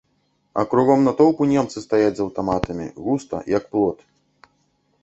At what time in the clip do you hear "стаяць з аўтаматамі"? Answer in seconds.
1.85-2.85